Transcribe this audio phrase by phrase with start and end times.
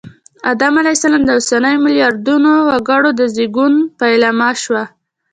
[0.51, 4.83] آدم علیه السلام د اوسنیو ملیاردونو وګړو د زېږون پیلامه شوه